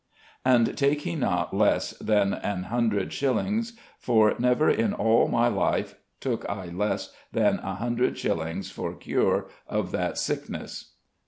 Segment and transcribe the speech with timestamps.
[0.43, 5.93] And take he not less than an hundred shillyns, for never in als my life
[6.19, 10.93] took I less than an hundred shillyns for cure of that sekeness."